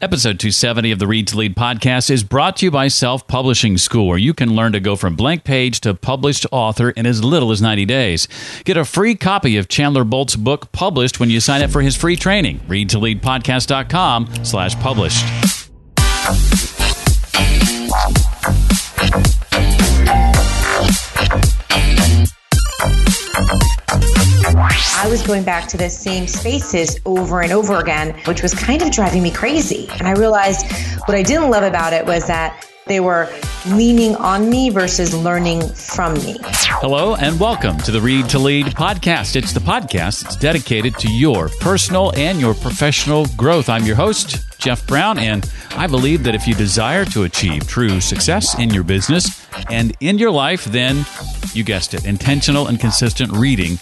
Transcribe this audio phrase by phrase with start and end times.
[0.00, 3.76] Episode 270 of the Read to Lead podcast is brought to you by Self Publishing
[3.76, 7.24] School, where you can learn to go from blank page to published author in as
[7.24, 8.28] little as 90 days.
[8.62, 11.96] Get a free copy of Chandler Bolt's book published when you sign up for his
[11.96, 12.60] free training.
[12.68, 15.24] Read to Lead Podcast.com slash published.
[25.00, 28.82] I was going back to the same spaces over and over again, which was kind
[28.82, 29.86] of driving me crazy.
[29.92, 30.66] And I realized
[31.06, 33.32] what I didn't love about it was that they were
[33.68, 36.38] leaning on me versus learning from me.
[36.42, 39.36] Hello and welcome to the Read to Lead podcast.
[39.36, 43.68] It's the podcast that's dedicated to your personal and your professional growth.
[43.68, 48.00] I'm your host, Jeff Brown, and I believe that if you desire to achieve true
[48.00, 51.06] success in your business and in your life, then
[51.52, 53.78] you guessed it, intentional and consistent reading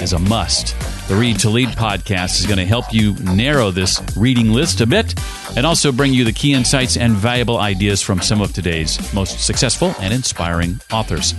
[0.00, 0.74] is a must.
[1.08, 4.86] The Read to Lead podcast is going to help you narrow this reading list a
[4.86, 5.14] bit
[5.56, 9.44] and also bring you the key insights and valuable ideas from some of today's most
[9.44, 11.34] successful and inspiring authors.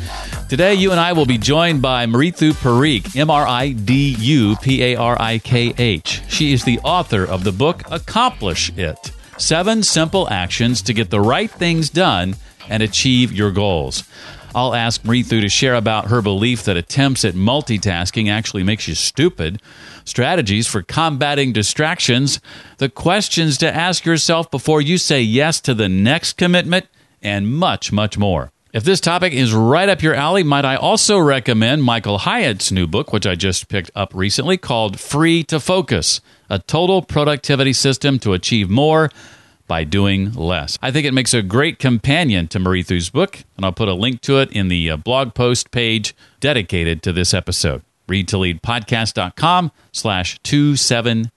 [0.50, 4.56] Today, you and I will be joined by Mridu Parikh, M R I D U
[4.58, 6.22] P A R I K H.
[6.28, 11.20] She is the author of the book Accomplish It Seven Simple Actions to Get the
[11.20, 12.36] Right Things Done
[12.70, 14.04] and Achieve Your Goals.
[14.56, 18.96] I'll ask Mridu to share about her belief that attempts at multitasking actually makes you
[18.96, 19.62] stupid,
[20.06, 22.40] strategies for combating distractions,
[22.78, 26.88] the questions to ask yourself before you say yes to the next commitment,
[27.22, 28.54] and much, much more.
[28.72, 32.88] If this topic is right up your alley, might I also recommend Michael Hyatt's new
[32.88, 38.20] book, which I just picked up recently, called Free to Focus A Total Productivity System
[38.20, 39.12] to Achieve More
[39.68, 40.78] by doing less.
[40.82, 44.22] I think it makes a great companion to Mridu's book, and I'll put a link
[44.22, 47.82] to it in the uh, blog post page dedicated to this episode.
[48.08, 51.32] Read to lead podcast.com slash 270.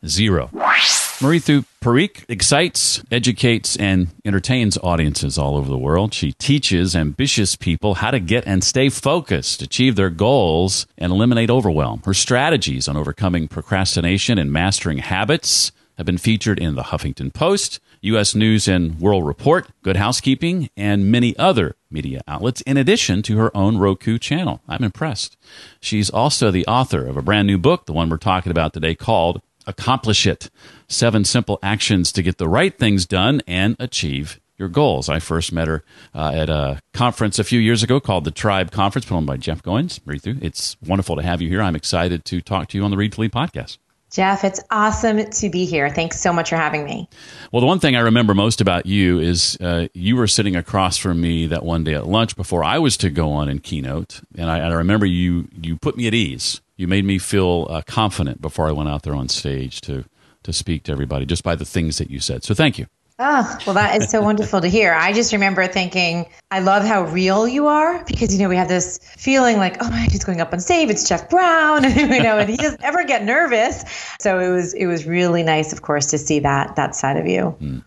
[1.18, 6.14] Mridu Parikh excites, educates, and entertains audiences all over the world.
[6.14, 11.50] She teaches ambitious people how to get and stay focused, achieve their goals, and eliminate
[11.50, 12.02] overwhelm.
[12.04, 17.80] Her strategies on overcoming procrastination and mastering habits have been featured in the Huffington Post,
[18.02, 18.34] U.S.
[18.34, 23.54] News and World Report, Good Housekeeping, and many other media outlets, in addition to her
[23.56, 24.62] own Roku channel.
[24.68, 25.36] I'm impressed.
[25.80, 28.94] She's also the author of a brand new book, the one we're talking about today,
[28.94, 30.50] called Accomplish It
[30.86, 35.08] Seven Simple Actions to Get the Right Things Done and Achieve Your Goals.
[35.08, 35.82] I first met her
[36.14, 39.36] uh, at a conference a few years ago called the Tribe Conference, put on by
[39.36, 39.98] Jeff Goins.
[40.00, 41.60] Mridu, it's wonderful to have you here.
[41.60, 43.78] I'm excited to talk to you on the Read to Lead podcast.
[44.10, 45.90] Jeff, it's awesome to be here.
[45.90, 47.08] Thanks so much for having me.
[47.52, 50.96] Well, the one thing I remember most about you is uh, you were sitting across
[50.96, 54.22] from me that one day at lunch before I was to go on in keynote,
[54.36, 56.60] and I, I remember you you put me at ease.
[56.76, 60.04] You made me feel uh, confident before I went out there on stage to
[60.44, 62.44] to speak to everybody just by the things that you said.
[62.44, 62.86] So thank you.
[63.20, 64.94] Oh, well, that is so wonderful to hear.
[64.94, 68.68] I just remember thinking, I love how real you are because, you know, we have
[68.68, 70.88] this feeling like, oh my, he's going up on stage.
[70.88, 73.84] It's Jeff Brown, you know, and he doesn't ever get nervous.
[74.20, 77.26] So it was, it was really nice, of course, to see that, that side of
[77.26, 77.56] you.
[77.60, 77.82] Mm.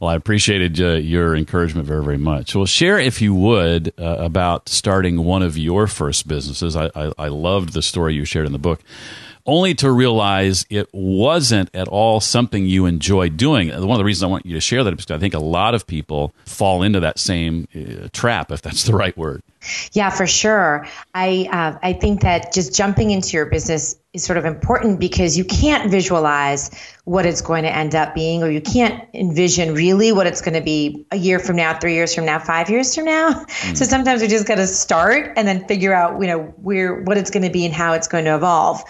[0.00, 2.54] Well, I appreciated uh, your encouragement very, very much.
[2.54, 6.76] Well, share, if you would, uh, about starting one of your first businesses.
[6.76, 8.80] I, I, I loved the story you shared in the book
[9.46, 13.68] only to realize it wasn't at all something you enjoyed doing.
[13.68, 15.38] One of the reasons I want you to share that is because I think a
[15.38, 19.42] lot of people fall into that same uh, trap, if that's the right word.
[19.92, 20.86] Yeah, for sure.
[21.14, 25.38] I uh, I think that just jumping into your business is sort of important because
[25.38, 26.70] you can't visualize
[27.04, 30.54] what it's going to end up being, or you can't envision really what it's going
[30.54, 33.32] to be a year from now, three years from now, five years from now.
[33.32, 33.76] Mm.
[33.76, 37.16] So sometimes we just got to start and then figure out, you know, where what
[37.16, 38.82] it's going to be and how it's going to evolve.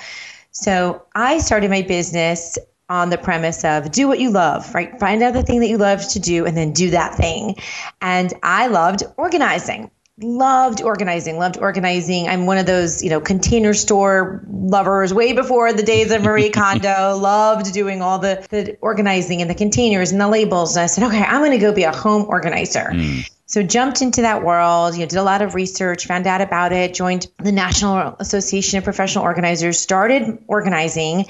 [0.55, 4.99] So I started my business on the premise of do what you love, right?
[5.01, 7.57] Find out the thing that you love to do and then do that thing.
[8.01, 9.91] And I loved organizing.
[10.21, 12.29] Loved organizing, loved organizing.
[12.29, 16.51] I'm one of those, you know, container store lovers way before the days of Marie
[16.55, 17.17] Kondo.
[17.17, 20.77] loved doing all the, the organizing and the containers and the labels.
[20.77, 22.91] And I said, okay, I'm going to go be a home organizer.
[22.93, 23.29] Mm.
[23.47, 26.73] So jumped into that world, you know, did a lot of research, found out about
[26.73, 31.27] it, joined the National Association of Professional Organizers, started organizing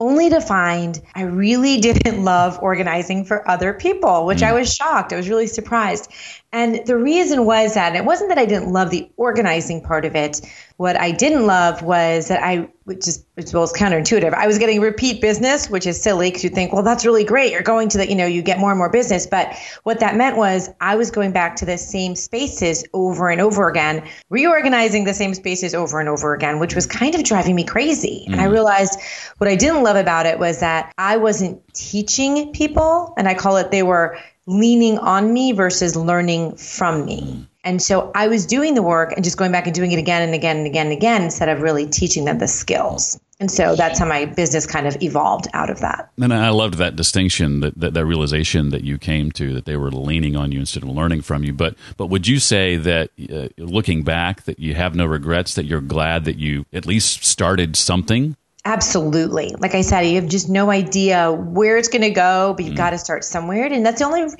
[0.00, 4.46] only to find I really didn't love organizing for other people, which mm.
[4.46, 5.12] I was shocked.
[5.12, 6.10] I was really surprised.
[6.52, 10.16] And the reason was that it wasn't that I didn't love the organizing part of
[10.16, 10.40] it.
[10.78, 14.34] What I didn't love was that I, which is which was counterintuitive.
[14.34, 17.52] I was getting repeat business, which is silly because you think, well, that's really great.
[17.52, 19.26] You're going to the, you know, you get more and more business.
[19.26, 19.54] But
[19.84, 23.68] what that meant was I was going back to the same spaces over and over
[23.68, 27.62] again, reorganizing the same spaces over and over again, which was kind of driving me
[27.62, 28.26] crazy.
[28.28, 28.32] Mm.
[28.32, 28.98] And I realized
[29.38, 33.56] what I didn't love about it was that I wasn't teaching people, and I call
[33.58, 34.18] it they were
[34.50, 37.46] leaning on me versus learning from me.
[37.62, 40.22] And so I was doing the work and just going back and doing it again
[40.22, 43.20] and again and again and again instead of really teaching them the skills.
[43.38, 46.10] And so that's how my business kind of evolved out of that.
[46.20, 49.76] And I loved that distinction, that, that, that realization that you came to, that they
[49.76, 51.54] were leaning on you instead of learning from you.
[51.54, 55.64] But but would you say that uh, looking back, that you have no regrets, that
[55.64, 58.36] you're glad that you at least started something?
[58.70, 59.52] Absolutely.
[59.58, 62.74] Like I said, you have just no idea where it's going to go, but you've
[62.74, 62.76] mm.
[62.76, 63.64] got to start somewhere.
[63.64, 64.32] And that's the only,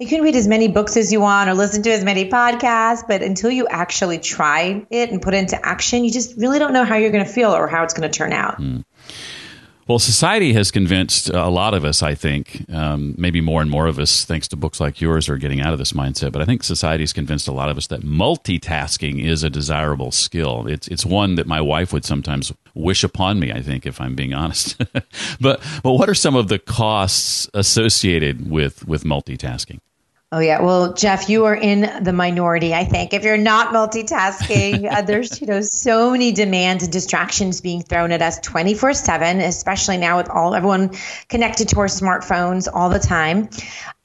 [0.00, 3.06] you can read as many books as you want or listen to as many podcasts,
[3.06, 6.72] but until you actually try it and put it into action, you just really don't
[6.72, 8.58] know how you're going to feel or how it's going to turn out.
[8.58, 8.86] Mm.
[9.86, 13.86] Well, society has convinced a lot of us, I think, um, maybe more and more
[13.86, 16.32] of us, thanks to books like yours, are getting out of this mindset.
[16.32, 20.10] But I think society has convinced a lot of us that multitasking is a desirable
[20.10, 20.66] skill.
[20.66, 23.52] It's it's one that my wife would sometimes wish upon me.
[23.52, 24.78] I think, if I'm being honest.
[25.40, 29.80] but but what are some of the costs associated with with multitasking?
[30.34, 32.74] Oh yeah, well, Jeff, you are in the minority.
[32.74, 37.60] I think if you're not multitasking, uh, there's you know so many demands and distractions
[37.60, 40.90] being thrown at us 24 seven, especially now with all everyone
[41.28, 43.48] connected to our smartphones all the time.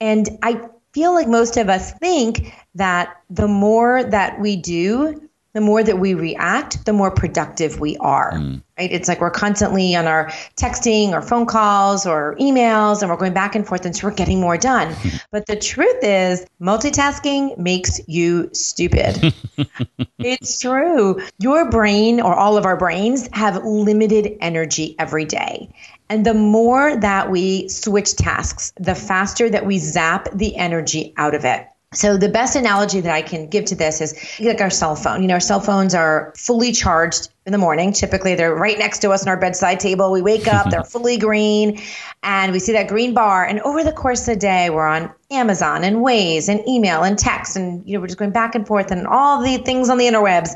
[0.00, 5.60] And I feel like most of us think that the more that we do, the
[5.60, 8.32] more that we react, the more productive we are.
[8.32, 8.62] Mm.
[8.78, 8.92] Right?
[8.92, 10.26] It's like we're constantly on our
[10.56, 14.14] texting or phone calls or emails and we're going back and forth and so we're
[14.14, 14.94] getting more done.
[15.32, 19.34] but the truth is, multitasking makes you stupid.
[20.18, 21.20] it's true.
[21.38, 25.68] Your brain or all of our brains have limited energy every day.
[26.08, 31.34] And the more that we switch tasks, the faster that we zap the energy out
[31.34, 31.69] of it.
[31.92, 35.22] So the best analogy that I can give to this is like our cell phone.
[35.22, 37.92] You know, our cell phones are fully charged in the morning.
[37.92, 40.12] Typically, they're right next to us on our bedside table.
[40.12, 41.80] We wake up, they're fully green,
[42.22, 43.44] and we see that green bar.
[43.44, 47.18] And over the course of the day, we're on Amazon and Waze and email and
[47.18, 49.98] text, and you know, we're just going back and forth and all the things on
[49.98, 50.50] the interwebs.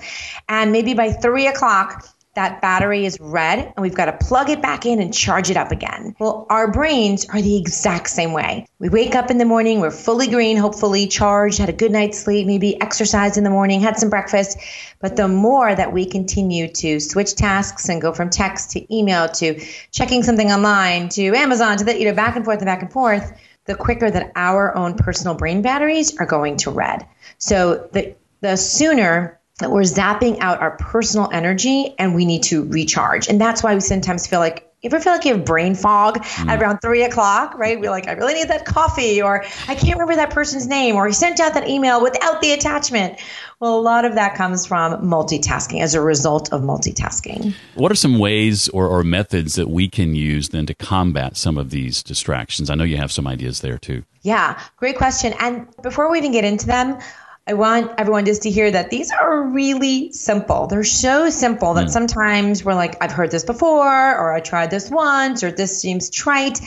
[0.48, 4.60] And maybe by three o'clock, that battery is red and we've got to plug it
[4.60, 6.14] back in and charge it up again.
[6.18, 8.66] Well, our brains are the exact same way.
[8.78, 12.18] We wake up in the morning, we're fully green, hopefully charged, had a good night's
[12.18, 14.58] sleep, maybe exercised in the morning, had some breakfast.
[15.00, 19.28] But the more that we continue to switch tasks and go from text to email
[19.28, 19.60] to
[19.90, 22.92] checking something online to Amazon to the, you know, back and forth and back and
[22.92, 23.32] forth,
[23.66, 27.06] the quicker that our own personal brain batteries are going to red.
[27.38, 32.64] So the the sooner that we're zapping out our personal energy and we need to
[32.64, 33.28] recharge.
[33.28, 36.18] And that's why we sometimes feel like you ever feel like you have brain fog
[36.22, 36.46] mm.
[36.46, 37.80] at around three o'clock, right?
[37.80, 41.06] We're like, I really need that coffee, or I can't remember that person's name, or
[41.06, 43.18] he sent out that email without the attachment.
[43.60, 47.54] Well, a lot of that comes from multitasking as a result of multitasking.
[47.76, 51.56] What are some ways or, or methods that we can use then to combat some
[51.56, 52.68] of these distractions?
[52.68, 54.04] I know you have some ideas there too.
[54.20, 55.32] Yeah, great question.
[55.40, 56.98] And before we even get into them,
[57.46, 60.66] I want everyone just to hear that these are really simple.
[60.66, 61.90] They're so simple that mm.
[61.90, 66.08] sometimes we're like, I've heard this before, or I tried this once, or this seems
[66.08, 66.60] trite.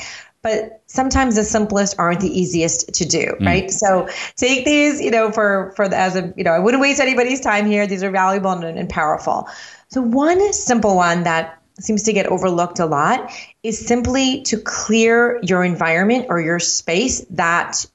[0.44, 3.46] But sometimes the simplest aren't the easiest to do, mm.
[3.46, 3.72] right?
[3.72, 7.00] So take these, you know, for for the, as a, you know, I wouldn't waste
[7.00, 7.88] anybody's time here.
[7.88, 9.50] These are valuable and, and powerful.
[9.90, 13.32] So one simple one that seems to get overlooked a lot
[13.64, 17.86] is simply to clear your environment or your space that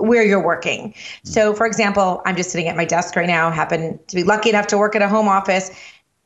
[0.00, 0.94] where you're working.
[1.24, 4.50] So, for example, I'm just sitting at my desk right now, happen to be lucky
[4.50, 5.70] enough to work at a home office.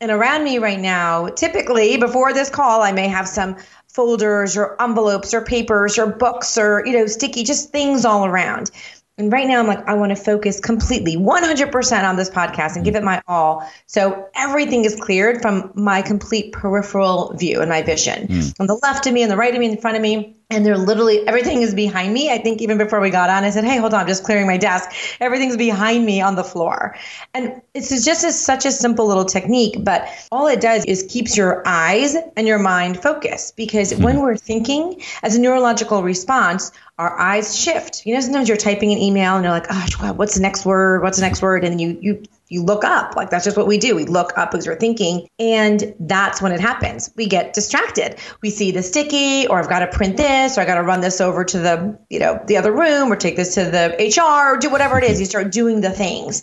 [0.01, 3.57] And around me right now, typically before this call, I may have some
[3.89, 8.71] folders or envelopes or papers or books or, you know, sticky, just things all around.
[9.19, 12.85] And right now, I'm like, I want to focus completely 100% on this podcast and
[12.85, 13.67] give it my all.
[13.87, 18.29] So everything is cleared from my complete peripheral view and my vision.
[18.29, 18.61] Mm.
[18.61, 20.65] On the left of me, on the right of me, in front of me, and
[20.65, 22.31] they're literally everything is behind me.
[22.31, 24.47] I think even before we got on, I said, "Hey, hold on, I'm just clearing
[24.47, 24.91] my desk.
[25.21, 26.97] Everything's behind me on the floor."
[27.35, 31.37] And it's just a, such a simple little technique, but all it does is keeps
[31.37, 34.05] your eyes and your mind focused because mm-hmm.
[34.05, 38.07] when we're thinking, as a neurological response, our eyes shift.
[38.07, 41.03] You know, sometimes you're typing an email and you're like, "Oh, what's the next word?
[41.03, 43.17] What's the next word?" And you you you look up.
[43.17, 43.97] Like that's just what we do.
[43.97, 45.29] We look up because we're thinking.
[45.39, 47.11] And that's when it happens.
[47.17, 48.17] We get distracted.
[48.43, 51.01] We see the sticky, or I've got to print this, or I got to run
[51.01, 54.55] this over to the, you know, the other room, or take this to the HR,
[54.55, 55.19] or do whatever it is.
[55.19, 56.43] You start doing the things.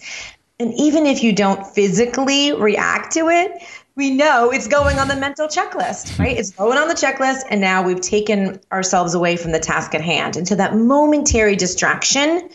[0.60, 3.64] And even if you don't physically react to it,
[3.96, 6.38] we know it's going on the mental checklist, right?
[6.38, 10.02] It's going on the checklist, and now we've taken ourselves away from the task at
[10.02, 10.36] hand.
[10.36, 12.50] And so that momentary distraction,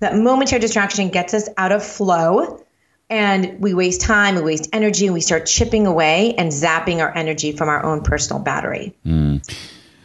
[0.00, 2.64] that momentary distraction gets us out of flow
[3.10, 7.16] and we waste time, we waste energy, and we start chipping away and zapping our
[7.16, 8.94] energy from our own personal battery.
[9.06, 9.42] Mm.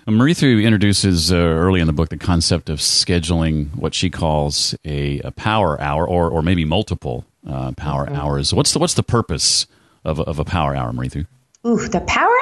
[0.08, 5.20] Mridu introduces uh, early in the book the concept of scheduling what she calls a,
[5.20, 8.16] a power hour, or or maybe multiple uh, power mm-hmm.
[8.16, 8.54] hours.
[8.54, 9.66] What's the what's the purpose
[10.04, 11.26] of a, of a power hour, Mridu?
[11.66, 12.33] Ooh, the power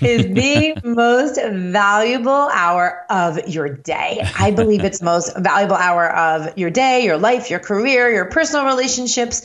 [0.00, 4.22] is the most valuable hour of your day.
[4.38, 8.66] I believe it's most valuable hour of your day, your life, your career, your personal
[8.66, 9.42] relationships.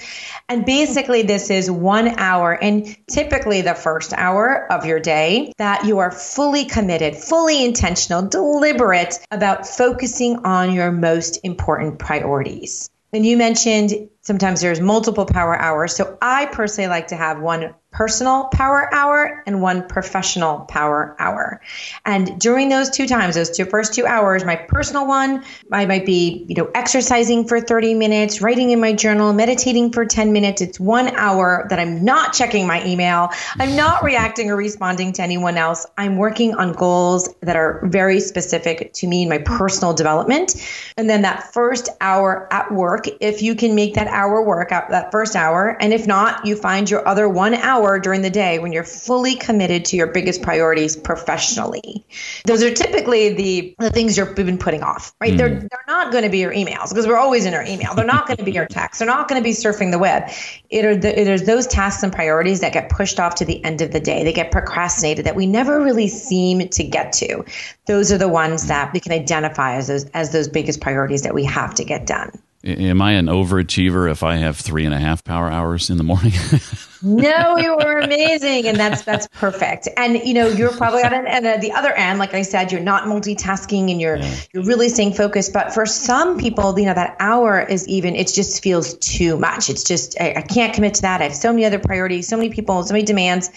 [0.50, 5.86] And basically, this is one hour, and typically the first hour of your day that
[5.86, 12.90] you are fully committed, fully intentional, deliberate about focusing on your most important priorities.
[13.14, 15.96] And you mentioned sometimes there's multiple power hours.
[15.96, 21.62] So I personally like to have one personal power hour and one professional power hour.
[22.06, 26.06] And during those two times, those two first two hours, my personal one, I might
[26.06, 30.62] be, you know, exercising for 30 minutes, writing in my journal, meditating for 10 minutes.
[30.62, 33.30] It's one hour that I'm not checking my email.
[33.60, 35.86] I'm not reacting or responding to anyone else.
[35.96, 40.56] I'm working on goals that are very specific to me and my personal development.
[40.98, 44.90] And then that first hour at work, if you can make that hour work out
[44.90, 48.60] that first hour, and if not, you find your other one hour during the day
[48.60, 52.06] when you're fully committed to your biggest priorities professionally.
[52.46, 55.34] Those are typically the, the things you've been putting off, right?
[55.34, 55.38] Mm.
[55.38, 57.94] They're, they're not going to be your emails because we're always in our email.
[57.96, 59.00] They're not going to be your texts.
[59.00, 60.30] They're not going to be surfing the web.
[60.70, 63.64] It are, the, it is those tasks and priorities that get pushed off to the
[63.64, 64.24] end of the day.
[64.24, 67.44] They get procrastinated that we never really seem to get to.
[67.86, 71.34] Those are the ones that we can identify as those, as those biggest priorities that
[71.34, 72.32] we have to get done.
[72.66, 76.04] Am I an overachiever if I have three and a half power hours in the
[76.04, 76.32] morning?
[77.02, 79.90] no, you were amazing, and that's that's perfect.
[79.98, 82.72] And you know, you're probably at, an, at uh, the other end, like I said,
[82.72, 84.36] you're not multitasking and you're yeah.
[84.54, 85.52] you're really staying focused.
[85.52, 89.70] But for some people, you know, that hour is even it just feels too much.
[89.70, 91.20] It's just I, I can't commit to that.
[91.20, 93.50] I have so many other priorities, so many people, so many demands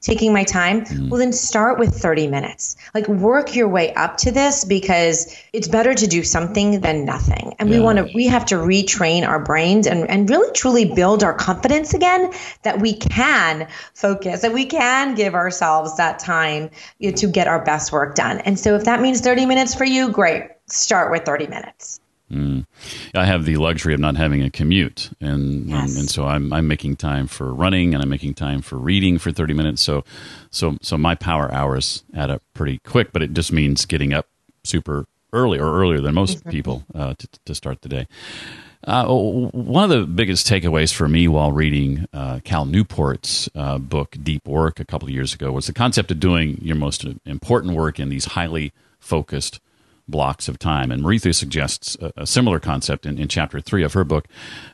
[0.00, 1.08] taking my time, mm.
[1.08, 2.76] well, then start with 30 minutes.
[2.94, 7.54] Like work your way up to this because it's better to do something than nothing.
[7.58, 7.78] And yeah.
[7.78, 11.34] we want to, we have to retrain our brains and, and really truly build our
[11.34, 17.16] confidence again that we can focus, that we can give ourselves that time you know,
[17.16, 18.38] to get our best work done.
[18.40, 20.44] And so if that means 30 minutes for you, great.
[20.66, 22.00] Start with 30 minutes.
[22.32, 22.66] Mm.
[23.14, 25.90] I have the luxury of not having a commute, and, yes.
[25.90, 29.18] and, and so I'm I'm making time for running, and I'm making time for reading
[29.18, 29.82] for 30 minutes.
[29.82, 30.04] So
[30.50, 34.26] so so my power hours add up pretty quick, but it just means getting up
[34.62, 36.50] super early or earlier than most mm-hmm.
[36.50, 38.06] people uh, to to start the day.
[38.84, 44.16] Uh, one of the biggest takeaways for me while reading uh, Cal Newport's uh, book
[44.22, 47.74] Deep Work a couple of years ago was the concept of doing your most important
[47.74, 49.60] work in these highly focused
[50.08, 50.90] blocks of time.
[50.90, 54.26] And Mridu suggests a, a similar concept in, in, chapter three of her book.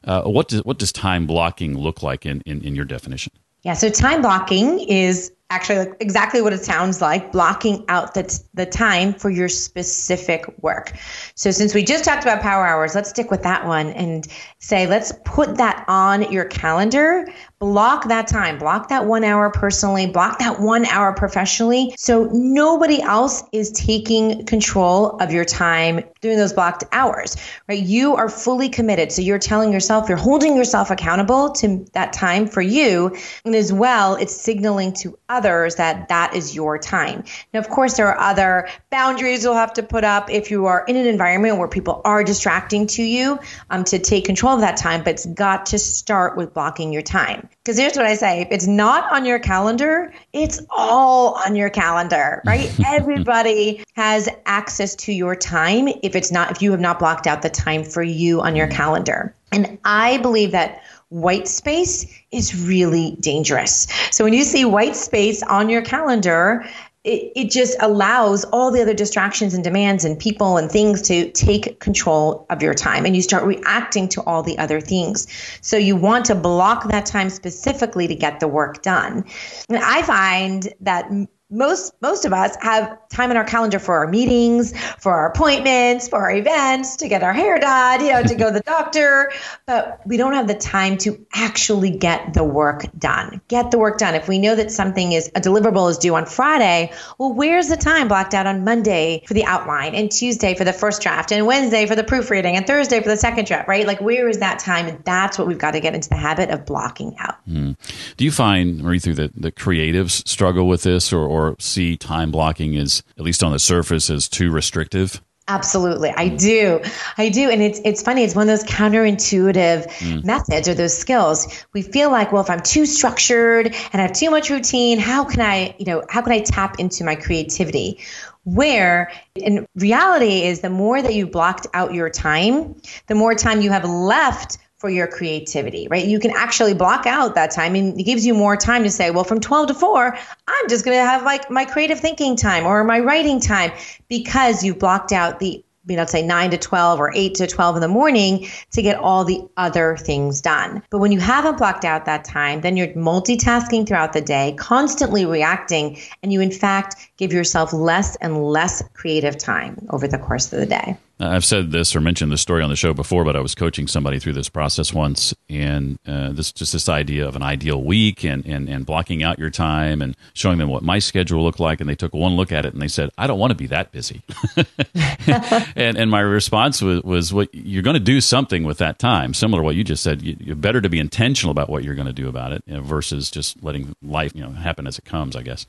[0.05, 3.33] Uh, what, does, what does time blocking look like in, in, in your definition?
[3.63, 8.43] Yeah, so time blocking is actually like exactly what it sounds like blocking out the,
[8.55, 10.93] the time for your specific work.
[11.35, 14.27] So since we just talked about power hours let's stick with that one and
[14.59, 17.27] say let's put that on your calendar.
[17.61, 18.59] Block that time.
[18.59, 20.07] Block that one hour personally.
[20.07, 21.95] Block that one hour professionally.
[21.97, 27.37] So nobody else is taking control of your time during those blocked hours
[27.69, 27.83] right?
[27.83, 29.13] You are fully committed.
[29.13, 33.17] So you're telling yourself you're holding yourself accountable to that time for you.
[33.45, 37.25] And as well it's signaling to others that that is your time.
[37.53, 40.85] Now, of course, there are other boundaries you'll have to put up if you are
[40.87, 43.39] in an environment where people are distracting to you
[43.71, 47.03] um, to take control of that time, but it's got to start with blocking your
[47.03, 47.49] time.
[47.63, 51.71] Because here's what I say if it's not on your calendar, it's all on your
[51.71, 52.75] calendar, right?
[52.87, 57.43] Everybody has access to your time if it's not, if you have not blocked out
[57.43, 59.35] the time for you on your calendar.
[59.53, 63.87] And I believe that white space is really dangerous.
[64.11, 66.65] So when you see white space on your calendar,
[67.05, 71.31] it, it just allows all the other distractions and demands and people and things to
[71.33, 75.27] take control of your time and you start reacting to all the other things.
[75.61, 79.25] So you want to block that time specifically to get the work done.
[79.69, 81.11] And I find that
[81.55, 86.09] most most of us have time in our calendar for our meetings, for our appointments,
[86.09, 89.33] for our events, to get our hair done, you know, to go to the doctor,
[89.67, 93.41] but we don't have the time to actually get the work done.
[93.49, 94.15] Get the work done.
[94.15, 97.77] If we know that something is a deliverable is due on Friday, well, where's the
[97.77, 101.47] time blocked out on Monday for the outline and Tuesday for the first draft and
[101.47, 103.87] Wednesday for the proofreading and Thursday for the second draft, right?
[103.87, 104.87] Like where is that time?
[104.87, 107.37] And that's what we've got to get into the habit of blocking out.
[107.47, 107.77] Mm.
[108.17, 112.75] Do you find, Mridu, the, the creatives struggle with this or, or see time blocking
[112.75, 115.21] is at least on the surface, as too restrictive?
[115.47, 116.09] Absolutely.
[116.09, 116.81] I do.
[117.19, 117.51] I do.
[117.51, 120.25] And it's it's funny, it's one of those counterintuitive mm.
[120.25, 121.67] methods or those skills.
[121.75, 125.25] We feel like, well, if I'm too structured and I have too much routine, how
[125.25, 128.01] can I, you know, how can I tap into my creativity?
[128.45, 132.77] Where in reality is the more that you blocked out your time,
[133.09, 136.05] the more time you have left for your creativity, right?
[136.05, 139.11] You can actually block out that time and it gives you more time to say,
[139.11, 142.67] well, from 12 to 4, I'm just going to have like my creative thinking time
[142.67, 143.73] or my writing time
[144.09, 147.77] because you blocked out the you know, say 9 to 12 or 8 to 12
[147.77, 150.83] in the morning to get all the other things done.
[150.91, 155.25] But when you haven't blocked out that time, then you're multitasking throughout the day, constantly
[155.25, 160.53] reacting, and you, in fact, give yourself less and less creative time over the course
[160.53, 160.99] of the day.
[161.21, 163.87] I've said this or mentioned this story on the show before, but I was coaching
[163.87, 168.25] somebody through this process once, and uh, this just this idea of an ideal week
[168.25, 171.81] and, and and blocking out your time and showing them what my schedule looked like,
[171.81, 173.69] and they took one look at it and they said, "I don't want to be
[173.69, 174.23] that busy."
[175.77, 179.35] and and my response was was what you're going to do something with that time,
[179.35, 180.21] similar to what you just said.
[180.21, 182.75] You, you're better to be intentional about what you're going to do about it you
[182.75, 185.37] know, versus just letting life you know happen as it comes.
[185.37, 185.65] I guess.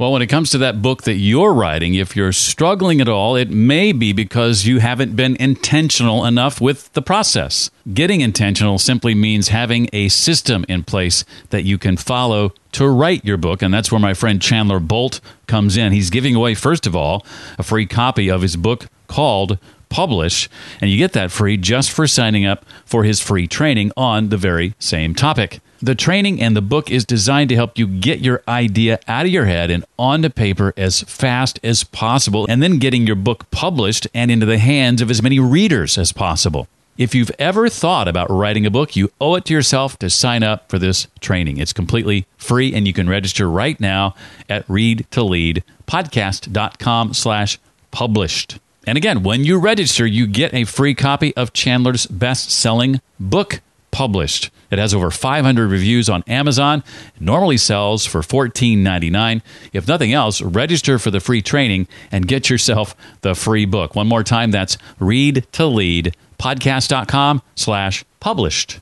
[0.00, 3.36] Well, when it comes to that book that you're writing, if you're struggling at all,
[3.36, 7.70] it may be because you haven't been intentional enough with the process.
[7.92, 13.26] Getting intentional simply means having a system in place that you can follow to write
[13.26, 13.60] your book.
[13.60, 15.92] And that's where my friend Chandler Bolt comes in.
[15.92, 17.22] He's giving away, first of all,
[17.58, 19.58] a free copy of his book called
[19.90, 20.48] Publish,
[20.80, 24.38] and you get that free just for signing up for his free training on the
[24.38, 25.60] very same topic.
[25.82, 29.32] The training and the book is designed to help you get your idea out of
[29.32, 34.06] your head and onto paper as fast as possible, and then getting your book published
[34.12, 36.68] and into the hands of as many readers as possible.
[36.98, 40.42] If you've ever thought about writing a book, you owe it to yourself to sign
[40.42, 41.56] up for this training.
[41.56, 44.14] It's completely free and you can register right now
[44.50, 47.58] at readtoleadpodcast.com slash
[47.90, 48.58] published.
[48.86, 54.50] And again, when you register, you get a free copy of Chandler's best-selling book published.
[54.70, 56.84] It has over 500 reviews on Amazon.
[57.16, 59.42] It normally sells for $14.99.
[59.72, 63.94] If nothing else, register for the free training and get yourself the free book.
[63.94, 68.80] One more time, that's read to lead podcast.com slash published.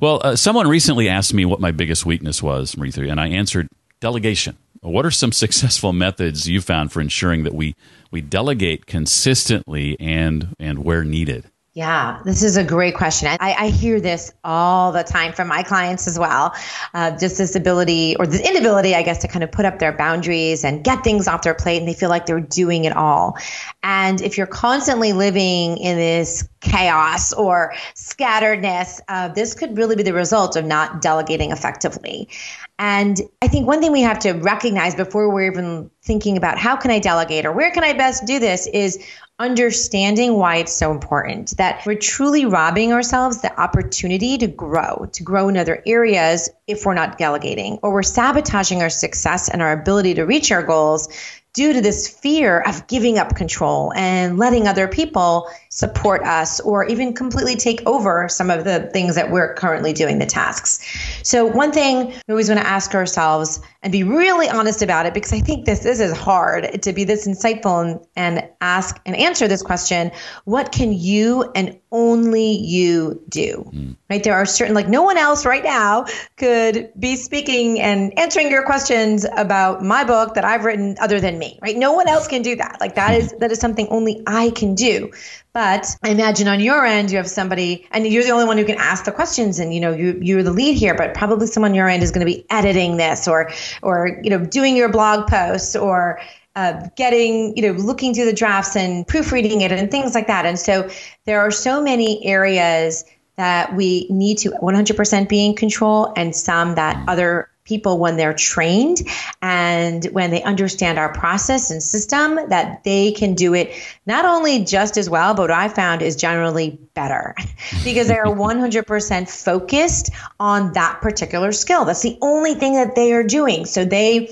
[0.00, 3.68] Well, uh, someone recently asked me what my biggest weakness was, Mridu, and I answered
[4.00, 4.56] delegation.
[4.80, 7.74] What are some successful methods you found for ensuring that we,
[8.10, 11.50] we delegate consistently and, and where needed?
[11.76, 13.28] Yeah, this is a great question.
[13.38, 16.54] I, I hear this all the time from my clients as well.
[16.94, 19.92] Uh, just this ability or the inability, I guess, to kind of put up their
[19.92, 23.36] boundaries and get things off their plate, and they feel like they're doing it all.
[23.82, 30.02] And if you're constantly living in this chaos or scatteredness, uh, this could really be
[30.02, 32.30] the result of not delegating effectively.
[32.78, 36.76] And I think one thing we have to recognize before we're even thinking about how
[36.76, 39.02] can I delegate or where can I best do this is
[39.38, 45.22] understanding why it's so important that we're truly robbing ourselves the opportunity to grow, to
[45.22, 49.72] grow in other areas if we're not delegating, or we're sabotaging our success and our
[49.72, 51.08] ability to reach our goals
[51.52, 56.84] due to this fear of giving up control and letting other people support us or
[56.86, 60.84] even completely take over some of the things that we're currently doing, the tasks.
[61.22, 65.14] So, one thing we always want to ask ourselves and be really honest about it
[65.14, 69.16] because I think this, this is hard to be this insightful and, and ask and
[69.16, 70.10] answer this question
[70.44, 73.70] what can you and only you do?
[73.72, 73.96] Mm.
[74.10, 74.22] Right?
[74.22, 78.64] There are certain, like, no one else right now could be speaking and answering your
[78.64, 81.76] questions about my book that I've written other than me me, right?
[81.76, 82.78] No one else can do that.
[82.80, 85.12] Like that is that is something only I can do.
[85.56, 88.64] But I imagine on your end you have somebody and you're the only one who
[88.66, 91.70] can ask the questions and you know you you're the lead here, but probably someone
[91.70, 94.90] on your end is going to be editing this or or you know doing your
[94.90, 96.20] blog posts or
[96.56, 100.44] uh, getting, you know, looking through the drafts and proofreading it and things like that.
[100.44, 100.90] And so
[101.24, 106.74] there are so many areas that we need to 100% be in control and some
[106.74, 109.02] that other people when they're trained
[109.42, 113.72] and when they understand our process and system that they can do it
[114.06, 117.34] not only just as well but what i found is generally better
[117.84, 121.84] because they are 100% focused on that particular skill.
[121.84, 123.66] That's the only thing that they are doing.
[123.66, 124.30] So they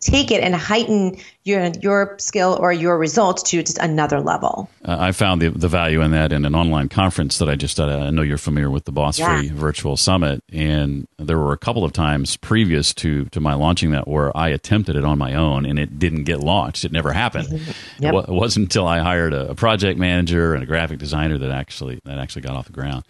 [0.00, 4.68] take it and heighten your your skill or your results to just another level.
[4.84, 7.76] Uh, I found the, the value in that in an online conference that I just
[7.76, 7.88] did.
[7.88, 9.38] I know you're familiar with the Boss yeah.
[9.38, 13.90] Free Virtual Summit, and there were a couple of times previous to to my launching
[13.90, 16.84] that where I attempted it on my own and it didn't get launched.
[16.84, 17.48] It never happened.
[17.98, 18.14] Yep.
[18.14, 21.50] It, w- wasn't until I hired a, a, project manager and a graphic designer that
[21.50, 23.04] actually that actually got off the ground.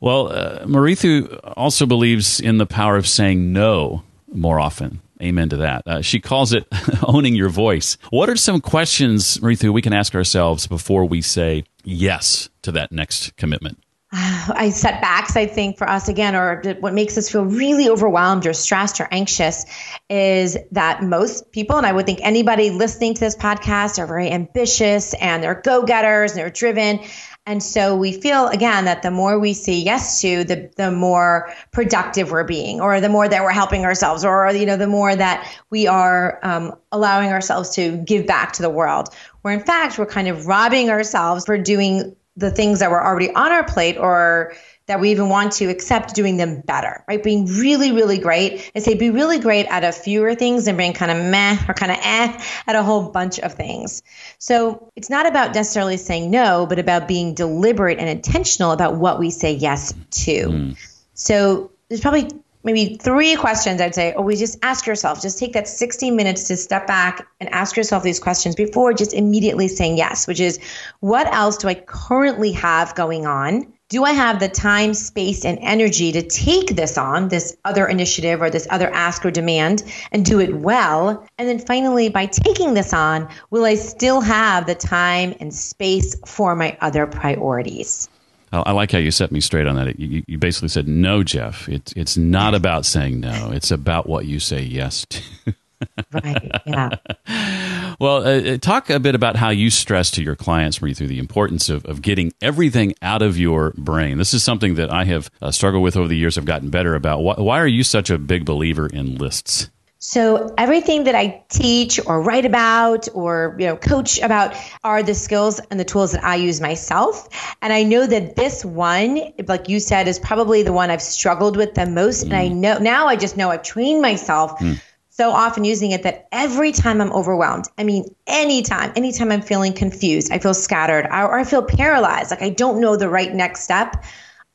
[0.00, 5.00] Well, uh, Mridu also believes in the power of saying no more often.
[5.22, 5.82] Amen to that.
[5.86, 6.66] Uh, she calls it
[7.02, 7.96] owning your voice.
[8.10, 12.92] What are some questions, Mridu, we can ask ourselves before we say yes to that
[12.92, 13.78] next commitment?
[14.12, 18.52] I setbacks, I think, for us again, or what makes us feel really overwhelmed or
[18.52, 19.66] stressed or anxious
[20.08, 24.30] is that most people, and I would think anybody listening to this podcast, are very
[24.30, 27.00] ambitious and they're go getters and they're driven.
[27.48, 31.52] And so we feel again that the more we say yes to, the the more
[31.70, 35.14] productive we're being, or the more that we're helping ourselves, or you know, the more
[35.14, 39.10] that we are um, allowing ourselves to give back to the world.
[39.42, 43.32] Where in fact we're kind of robbing ourselves for doing the things that were already
[43.32, 44.52] on our plate, or
[44.86, 47.22] that we even want to accept doing them better, right?
[47.22, 48.70] Being really, really great.
[48.74, 51.74] I say be really great at a fewer things and being kind of meh or
[51.74, 54.02] kind of eh at a whole bunch of things.
[54.38, 59.18] So it's not about necessarily saying no, but about being deliberate and intentional about what
[59.18, 60.48] we say yes to.
[60.48, 60.76] Mm.
[61.14, 62.28] So there's probably
[62.66, 66.56] maybe three questions I'd say, always just ask yourself, just take that 60 minutes to
[66.56, 70.58] step back and ask yourself these questions before just immediately saying yes, which is
[70.98, 73.72] what else do I currently have going on?
[73.88, 78.42] Do I have the time, space, and energy to take this on, this other initiative
[78.42, 81.24] or this other ask or demand, and do it well?
[81.38, 86.16] And then finally, by taking this on, will I still have the time and space
[86.26, 88.08] for my other priorities?
[88.52, 90.00] Oh, I like how you set me straight on that.
[90.00, 91.68] You, you basically said, no, Jeff.
[91.68, 95.22] It's, it's not about saying no, it's about what you say yes to.
[96.12, 96.50] right.
[96.66, 96.90] Yeah.
[97.98, 101.18] Well, uh, uh, talk a bit about how you stress to your clients, Mridu, the
[101.18, 104.18] importance of, of getting everything out of your brain.
[104.18, 106.36] This is something that I have uh, struggled with over the years.
[106.36, 107.20] I've gotten better about.
[107.20, 109.70] Why, why are you such a big believer in lists?
[109.98, 115.14] So everything that I teach or write about or you know coach about are the
[115.14, 117.28] skills and the tools that I use myself.
[117.62, 121.56] And I know that this one, like you said, is probably the one I've struggled
[121.56, 122.26] with the most.
[122.26, 122.26] Mm.
[122.26, 122.56] And I mm.
[122.56, 124.80] know now I just know I've trained myself mm
[125.16, 129.72] so often using it that every time I'm overwhelmed, I mean, anytime, anytime I'm feeling
[129.72, 133.62] confused, I feel scattered, or I feel paralyzed, like I don't know the right next
[133.62, 134.04] step.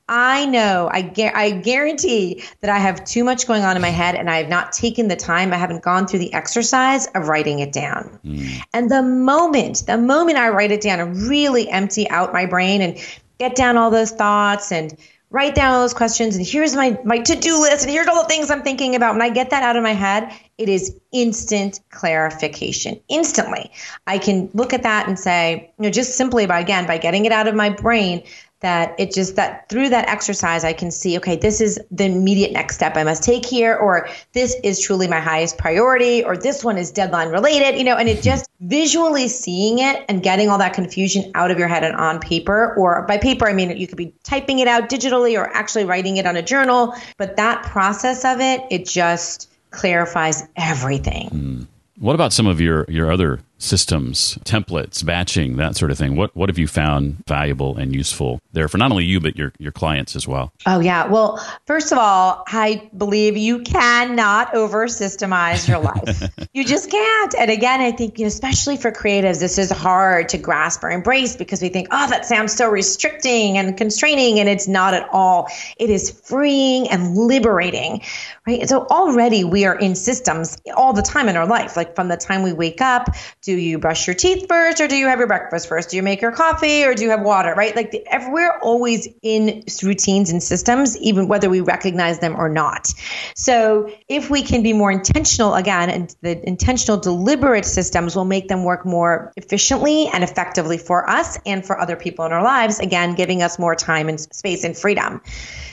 [0.07, 3.89] I know, I, gu- I guarantee that I have too much going on in my
[3.89, 7.27] head and I have not taken the time, I haven't gone through the exercise of
[7.27, 8.19] writing it down.
[8.23, 8.61] Mm.
[8.73, 12.81] And the moment, the moment I write it down and really empty out my brain
[12.81, 12.99] and
[13.39, 14.95] get down all those thoughts and
[15.31, 18.29] write down all those questions and here's my my to-do list and here's all the
[18.29, 19.13] things I'm thinking about.
[19.13, 22.99] When I get that out of my head, it is instant clarification.
[23.09, 23.71] Instantly.
[24.05, 27.25] I can look at that and say, you know, just simply by again by getting
[27.25, 28.23] it out of my brain,
[28.61, 32.51] that it just that through that exercise I can see okay this is the immediate
[32.51, 36.63] next step I must take here or this is truly my highest priority or this
[36.63, 40.59] one is deadline related you know and it just visually seeing it and getting all
[40.59, 43.87] that confusion out of your head and on paper or by paper I mean you
[43.87, 47.63] could be typing it out digitally or actually writing it on a journal but that
[47.63, 51.67] process of it it just clarifies everything mm.
[52.01, 56.15] What about some of your, your other systems, templates, batching, that sort of thing?
[56.15, 59.53] What what have you found valuable and useful there for not only you but your
[59.59, 60.51] your clients as well?
[60.65, 61.07] Oh yeah.
[61.07, 66.23] Well, first of all, I believe you cannot over systemize your life.
[66.53, 67.35] you just can't.
[67.35, 70.89] And again, I think you know, especially for creatives, this is hard to grasp or
[70.89, 75.07] embrace because we think, oh, that sounds so restricting and constraining, and it's not at
[75.11, 75.47] all.
[75.77, 78.01] It is freeing and liberating,
[78.47, 78.67] right?
[78.67, 82.17] So already we are in systems all the time in our life, like from the
[82.17, 83.07] time we wake up.
[83.55, 85.89] Do you brush your teeth first, or do you have your breakfast first?
[85.89, 87.53] Do you make your coffee, or do you have water?
[87.53, 87.75] Right?
[87.75, 92.93] Like the, we're always in routines and systems, even whether we recognize them or not.
[93.35, 98.47] So if we can be more intentional again, and the intentional, deliberate systems will make
[98.47, 102.79] them work more efficiently and effectively for us and for other people in our lives.
[102.79, 105.21] Again, giving us more time and space and freedom.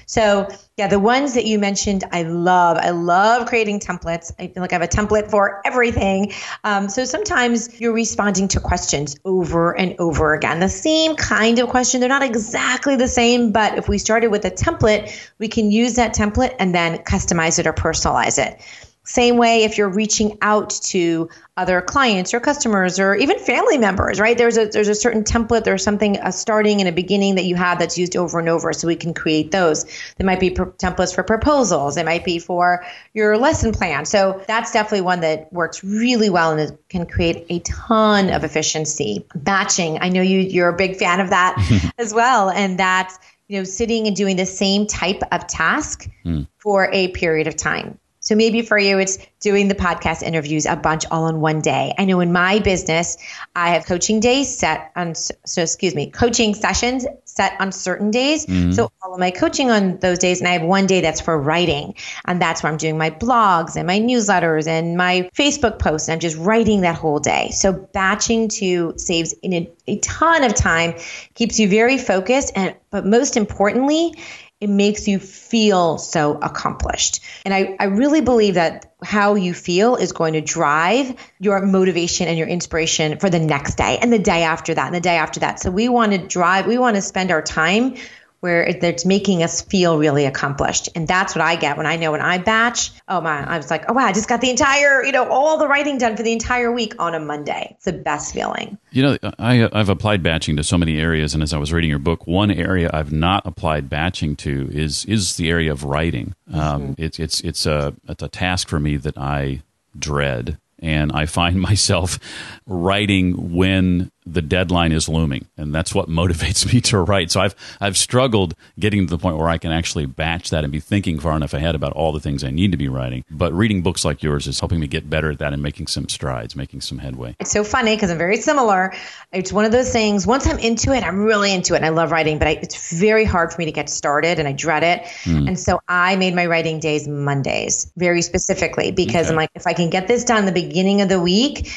[0.06, 2.78] So, yeah, the ones that you mentioned, I love.
[2.78, 4.32] I love creating templates.
[4.38, 6.32] I feel like I have a template for everything.
[6.64, 10.60] Um, so sometimes you're responding to questions over and over again.
[10.60, 12.00] The same kind of question.
[12.00, 15.94] They're not exactly the same, but if we started with a template, we can use
[15.94, 18.60] that template and then customize it or personalize it.
[19.08, 24.20] Same way if you're reaching out to other clients or customers or even family members,
[24.20, 24.36] right?
[24.36, 27.56] There's a there's a certain template, there's something a starting and a beginning that you
[27.56, 29.84] have that's used over and over, so we can create those.
[30.18, 34.04] There might be templates for proposals, it might be for your lesson plan.
[34.04, 38.44] So that's definitely one that works really well and it can create a ton of
[38.44, 39.24] efficiency.
[39.34, 41.56] Batching, I know you you're a big fan of that
[41.98, 43.18] as well, and that's
[43.48, 46.46] you know sitting and doing the same type of task mm.
[46.58, 50.76] for a period of time so maybe for you, it's doing the podcast interviews a
[50.76, 51.94] bunch all in one day.
[51.96, 53.16] I know in my business,
[53.56, 58.44] I have coaching days set on, so excuse me, coaching sessions set on certain days.
[58.44, 58.72] Mm-hmm.
[58.72, 61.40] So all of my coaching on those days, and I have one day that's for
[61.40, 61.94] writing.
[62.26, 66.08] And that's where I'm doing my blogs and my newsletters and my Facebook posts.
[66.08, 67.48] And I'm just writing that whole day.
[67.52, 70.96] So batching to saves in a, a ton of time,
[71.32, 72.52] keeps you very focused.
[72.54, 74.12] And, but most importantly,
[74.60, 77.20] it makes you feel so accomplished.
[77.44, 82.26] And I, I really believe that how you feel is going to drive your motivation
[82.26, 85.16] and your inspiration for the next day and the day after that and the day
[85.16, 85.60] after that.
[85.60, 87.94] So we want to drive, we want to spend our time
[88.40, 90.88] where it's making us feel really accomplished.
[90.94, 93.70] And that's what I get when I know when I batch, oh my, I was
[93.70, 96.22] like, oh wow, I just got the entire, you know, all the writing done for
[96.22, 97.74] the entire week on a Monday.
[97.74, 98.78] It's the best feeling.
[98.92, 101.34] You know, I, I've applied batching to so many areas.
[101.34, 105.04] And as I was reading your book, one area I've not applied batching to is,
[105.06, 106.34] is the area of writing.
[106.52, 107.02] Um, mm-hmm.
[107.02, 109.62] it's, it's, it's a, it's a task for me that I
[109.98, 112.18] dread and I find myself
[112.66, 117.30] writing when the deadline is looming, and that's what motivates me to write.
[117.30, 120.72] So I've I've struggled getting to the point where I can actually batch that and
[120.72, 123.24] be thinking far enough ahead about all the things I need to be writing.
[123.30, 126.08] But reading books like yours is helping me get better at that and making some
[126.08, 127.36] strides, making some headway.
[127.40, 128.92] It's so funny because I'm very similar.
[129.32, 130.26] It's one of those things.
[130.26, 132.38] Once I'm into it, I'm really into it, and I love writing.
[132.38, 135.02] But I, it's very hard for me to get started, and I dread it.
[135.24, 135.48] Mm.
[135.48, 139.30] And so I made my writing days Mondays very specifically because okay.
[139.30, 141.70] I'm like, if I can get this done the beginning of the week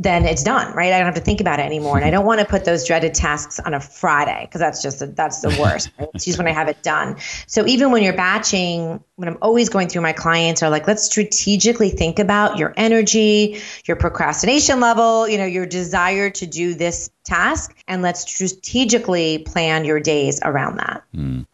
[0.00, 0.94] then it's done, right?
[0.94, 1.98] I don't have to think about it anymore.
[1.98, 5.02] And I don't want to put those dreaded tasks on a Friday because that's just
[5.02, 5.90] a, that's the worst.
[5.98, 6.08] Right?
[6.14, 7.18] It's just when I have it done.
[7.46, 11.04] So even when you're batching, when I'm always going through my clients are like, let's
[11.04, 17.10] strategically think about your energy, your procrastination level, you know, your desire to do this
[17.22, 21.02] task, and let's strategically plan your days around that.
[21.14, 21.46] Mm.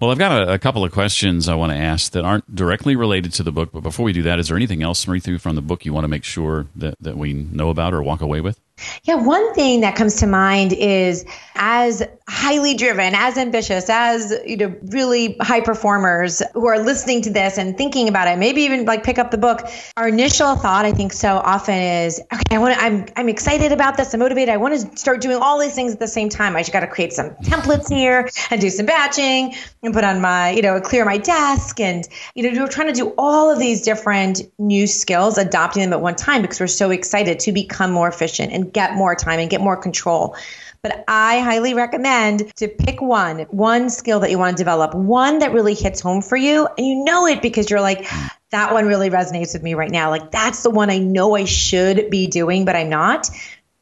[0.00, 2.96] Well, I've got a, a, couple of questions I want to ask that aren't directly
[2.96, 3.70] related to the book.
[3.70, 6.04] But before we do that, is there anything else, Mridu, from the book you want
[6.04, 8.58] to make sure that, that we know about or walk away with?
[9.04, 11.24] Yeah, one thing that comes to mind is
[11.56, 17.30] as highly driven, as ambitious, as you know, really high performers who are listening to
[17.30, 19.68] this and thinking about it, maybe even like pick up the book.
[19.96, 23.72] Our initial thought, I think, so often is, okay, I want to, I'm, I'm excited
[23.72, 26.28] about this, I'm motivated, I want to start doing all these things at the same
[26.28, 26.56] time.
[26.56, 30.20] I just got to create some templates here and do some batching and put on
[30.20, 33.58] my, you know, clear my desk and you know, we're trying to do all of
[33.58, 37.90] these different new skills, adopting them at one time because we're so excited to become
[37.92, 40.36] more efficient and get more time and get more control.
[40.82, 45.40] But I highly recommend to pick one, one skill that you want to develop, one
[45.40, 46.66] that really hits home for you.
[46.78, 48.08] And you know it because you're like,
[48.50, 50.08] that one really resonates with me right now.
[50.08, 53.28] Like, that's the one I know I should be doing, but I'm not.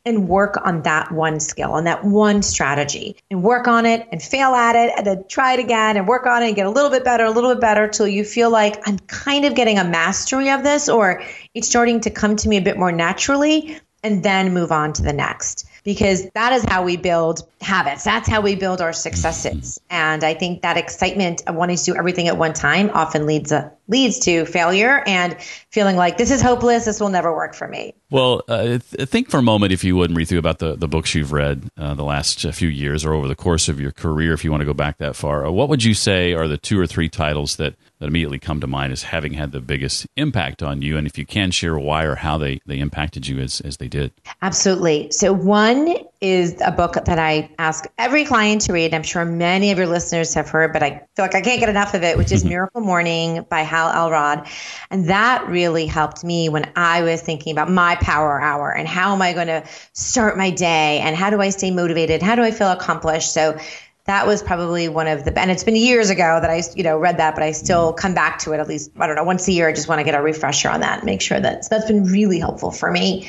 [0.05, 4.22] And work on that one skill, on that one strategy, and work on it and
[4.22, 6.70] fail at it, and then try it again and work on it and get a
[6.70, 9.79] little bit better, a little bit better till you feel like I'm kind of getting
[9.79, 11.22] a mastery of this, or
[11.55, 15.03] it's starting to come to me a bit more naturally and then move on to
[15.03, 15.68] the next.
[15.85, 18.05] Because that is how we build habits.
[18.05, 19.81] That's how we build our successes.
[19.90, 23.53] And I think that excitement of wanting to do everything at one time often leads
[23.53, 25.37] uh, leads to failure and
[25.71, 26.85] feeling like this is hopeless.
[26.85, 27.94] This will never work for me.
[28.11, 31.14] Well, uh, th- think for a moment, if you would, Mridu about the, the books
[31.14, 34.33] you've read uh, the last uh, few years or over the course of your career,
[34.33, 35.47] if you want to go back that far.
[35.47, 38.61] Uh, what would you say are the two or three titles that that immediately come
[38.61, 40.97] to mind as having had the biggest impact on you?
[40.97, 43.88] And if you can share why or how they, they impacted you as, as they
[43.88, 44.12] did.
[44.40, 45.11] Absolutely.
[45.11, 48.92] So, one is a book that I ask every client to read.
[48.92, 51.68] I'm sure many of your listeners have heard, but I feel like I can't get
[51.68, 52.50] enough of it, which is mm-hmm.
[52.50, 54.48] Miracle Morning by Hal Elrod.
[54.90, 59.14] And that really helped me when I was thinking about my power hour and how
[59.14, 62.20] am I going to start my day and how do I stay motivated?
[62.20, 63.33] How do I feel accomplished?
[63.33, 63.59] So,
[64.07, 66.96] that was probably one of the and it's been years ago that I you know
[66.98, 67.98] read that but I still mm-hmm.
[67.98, 69.98] come back to it at least I don't know once a year I just want
[69.98, 72.70] to get a refresher on that and make sure that so that's been really helpful
[72.70, 73.28] for me.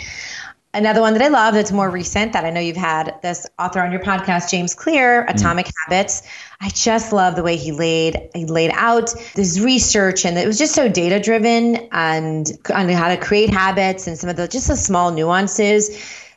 [0.72, 3.82] Another one that I love that's more recent that I know you've had this author
[3.82, 5.36] on your podcast, James Clear, mm-hmm.
[5.36, 5.72] Atomic mm.
[5.84, 6.22] Habits.
[6.62, 10.60] I just love the way he laid he laid out this research and it was
[10.60, 14.68] just so data driven and on how to create habits and some of the just
[14.68, 15.90] the small nuances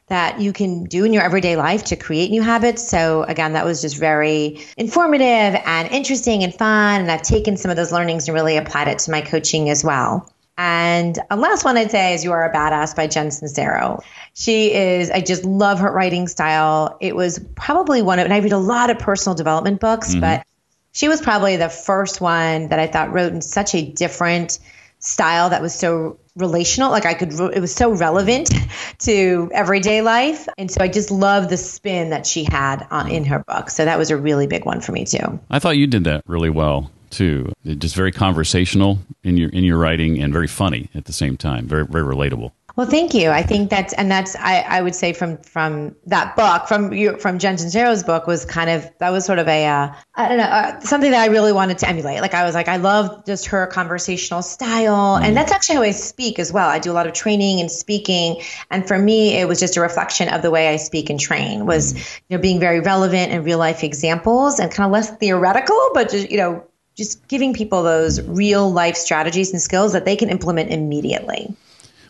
[0.06, 2.88] that you can do in your everyday life to create new habits.
[2.88, 7.02] So again, that was just very informative and interesting and fun.
[7.02, 9.84] And I've taken some of those learnings and really applied it to my coaching as
[9.84, 10.31] well.
[10.58, 14.02] And a last one I'd say is You Are a Badass by Jen Sincero.
[14.34, 16.98] She is, I just love her writing style.
[17.00, 20.20] It was probably one of, and I read a lot of personal development books, mm-hmm.
[20.20, 20.46] but
[20.92, 24.58] she was probably the first one that I thought wrote in such a different
[25.02, 28.48] style that was so relational like i could it was so relevant
[28.98, 33.24] to everyday life and so i just love the spin that she had on, in
[33.24, 35.86] her book so that was a really big one for me too i thought you
[35.86, 37.52] did that really well too.
[37.64, 41.66] Just very conversational in your in your writing and very funny at the same time.
[41.66, 42.52] Very very relatable.
[42.74, 43.28] Well, thank you.
[43.28, 47.18] I think that's and that's I, I would say from from that book from you
[47.18, 50.38] from Jen Sincero's book was kind of that was sort of a uh, I don't
[50.38, 52.22] know uh, something that I really wanted to emulate.
[52.22, 55.90] Like I was like I love just her conversational style, and that's actually how I
[55.90, 56.68] speak as well.
[56.68, 59.80] I do a lot of training and speaking, and for me it was just a
[59.82, 63.32] reflection of the way I speak and train was mm you know being very relevant
[63.32, 66.64] and real life examples and kind of less theoretical, but just you know
[66.96, 71.54] just giving people those real life strategies and skills that they can implement immediately.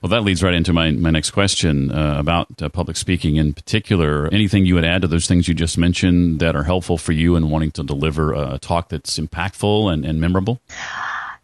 [0.03, 3.53] Well, that leads right into my, my next question uh, about uh, public speaking in
[3.53, 4.29] particular.
[4.33, 7.37] Anything you would add to those things you just mentioned that are helpful for you
[7.37, 10.61] in wanting to deliver a talk that's impactful and, and memorable?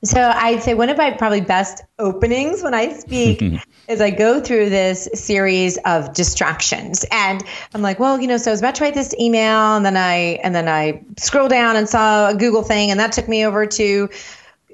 [0.05, 3.43] So I'd say one of my probably best openings when I speak
[3.89, 7.05] is I go through this series of distractions.
[7.11, 7.43] And
[7.75, 9.97] I'm like, well, you know, so I was about to write this email and then
[9.97, 13.45] I and then I scroll down and saw a Google thing and that took me
[13.45, 14.09] over to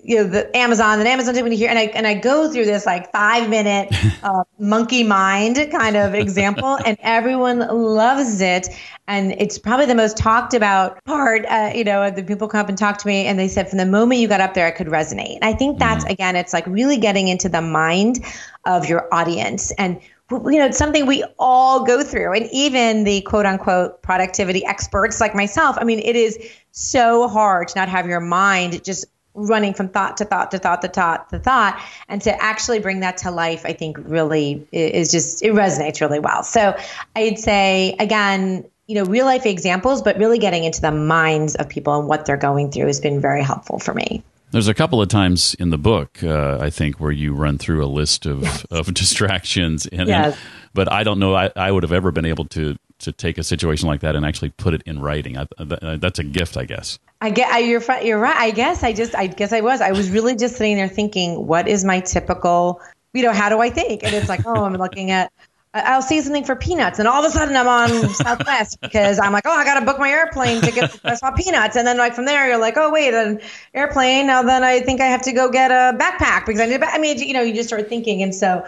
[0.05, 2.67] you know the Amazon and Amazon took me here and I and I go through
[2.67, 8.69] this like five minute uh, monkey mind kind of example and everyone loves it
[9.09, 12.69] and it's probably the most talked about part uh, you know the people come up
[12.69, 14.71] and talk to me and they said from the moment you got up there I
[14.71, 16.13] could resonate I think that's mm-hmm.
[16.13, 18.25] again it's like really getting into the mind
[18.67, 22.33] of your audience and you know, it's something we all go through.
[22.33, 26.39] And even the quote unquote productivity experts like myself, I mean, it is
[26.71, 30.83] so hard to not have your mind just running from thought to thought to thought
[30.83, 35.11] to thought to thought and to actually bring that to life i think really is
[35.11, 36.77] just it resonates really well so
[37.17, 41.69] i'd say again you know real life examples but really getting into the minds of
[41.69, 45.03] people and what they're going through has been very helpful for me there's a couple
[45.03, 48.43] of times in the book, uh, I think, where you run through a list of,
[48.43, 48.65] yes.
[48.71, 50.39] of distractions, and, yes.
[50.73, 53.43] but I don't know I, I would have ever been able to to take a
[53.43, 55.37] situation like that and actually put it in writing.
[55.37, 56.99] I, that's a gift, I guess.
[57.25, 58.37] I get I, you're you're right.
[58.37, 59.81] I guess I just I guess I was.
[59.81, 62.83] I was really just sitting there thinking, what is my typical,
[63.15, 64.05] you know, how do I think?
[64.05, 65.33] And it's like, oh, I'm looking at
[65.73, 69.33] I'll see something for peanuts, and all of a sudden I'm on Southwest because I'm
[69.33, 71.01] like, oh, I got to book my airplane ticket.
[71.05, 73.41] I saw peanuts, and then like from there you're like, oh wait, an
[73.73, 74.27] airplane.
[74.27, 76.83] Now then I think I have to go get a backpack because I need.
[76.83, 78.65] I mean, you know, you just start thinking, and so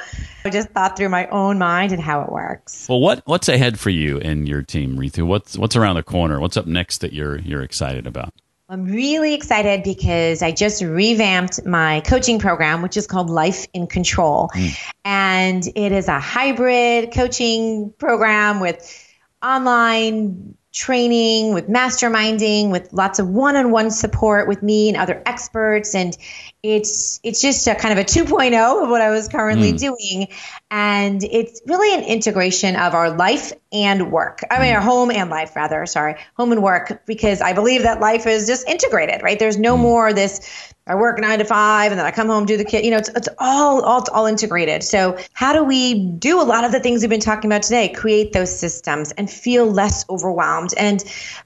[0.46, 2.88] I just thought through my own mind and how it works.
[2.88, 5.26] Well, what what's ahead for you and your team, Mridu?
[5.26, 6.40] What's what's around the corner?
[6.40, 8.32] What's up next that you're you're excited about?
[8.68, 13.86] I'm really excited because I just revamped my coaching program, which is called Life in
[13.86, 14.48] Control.
[14.54, 14.92] Mm.
[15.04, 23.28] And it is a hybrid coaching program with online training, with masterminding, with lots of
[23.28, 26.16] one-on-one support with me and other experts and
[26.62, 29.78] it's it's just a kind of a 2.0 of what I was currently mm.
[29.78, 30.28] doing
[30.70, 33.52] and it's really an integration of our life
[33.84, 34.40] and work.
[34.50, 34.82] I mean, hmm.
[34.82, 38.66] home and life rather, sorry, home and work because I believe that life is just
[38.68, 39.38] integrated, right?
[39.38, 39.80] There's no mm.
[39.80, 42.84] more this I work nine to five and then I come home, do the kid.
[42.84, 44.84] You know, it's, it's all, all, all integrated.
[44.84, 47.88] So how do we do a lot of the things we've been talking about today?
[47.88, 51.02] Create those systems and feel less overwhelmed and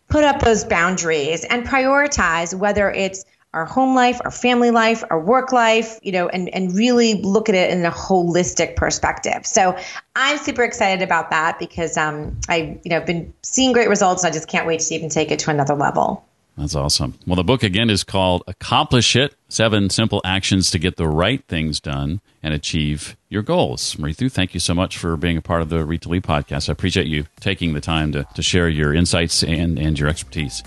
[0.09, 5.21] put up those boundaries and prioritize whether it's our home life, our family life, our
[5.21, 9.45] work life, you know, and, and really look at it in a holistic perspective.
[9.45, 9.77] So
[10.15, 14.23] I'm super excited about that because um, I, you know, been seeing great results.
[14.23, 16.25] And I just can't wait to even take it to another level.
[16.57, 17.15] That's awesome.
[17.27, 21.43] Well, the book again is called Accomplish It Seven Simple Actions to Get the Right
[21.49, 23.95] Things Done and Achieve Your Goals.
[23.97, 26.69] Mridu, thank you so much for being a part of the Read to Lead podcast.
[26.69, 30.63] I appreciate you taking the time to, to share your insights and, and your expertise.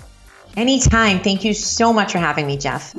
[0.56, 1.20] Anytime.
[1.20, 2.94] Thank you so much for having me, Jeff.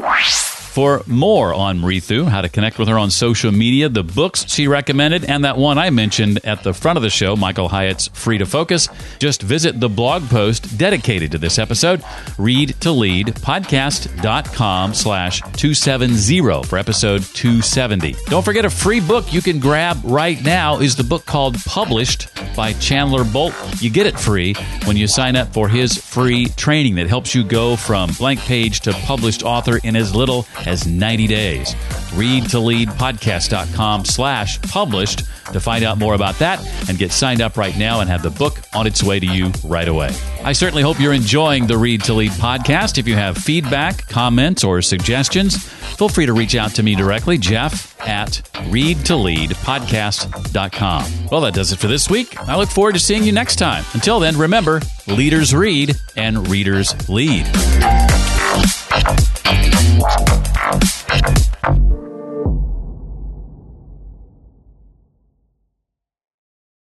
[0.76, 4.68] For more on Mridu, how to connect with her on social media, the books she
[4.68, 8.38] recommended, and that one I mentioned at the front of the show, Michael Hyatt's Free
[8.40, 12.04] to Focus, just visit the blog post dedicated to this episode,
[12.38, 18.18] read to lead podcast.com slash 270 for episode 270.
[18.26, 22.28] Don't forget a free book you can grab right now is the book called Published
[22.54, 23.54] by Chandler Bolt.
[23.82, 27.46] You get it free when you sign up for his free training that helps you
[27.46, 31.76] go from blank page to published author in as little as 90 days.
[32.14, 37.42] Read to lead podcast.com slash published to find out more about that and get signed
[37.42, 40.10] up right now and have the book on its way to you right away.
[40.44, 42.98] I certainly hope you're enjoying the Read to Lead podcast.
[42.98, 45.58] If you have feedback, comments, or suggestions,
[45.98, 51.28] feel free to reach out to me directly, Jeff at readtoleadpodcast.com.
[51.32, 52.38] Well, that does it for this week.
[52.48, 53.84] I look forward to seeing you next time.
[53.94, 57.46] Until then, remember leaders read and readers lead.
[59.46, 59.76] Thank
[61.68, 61.85] you.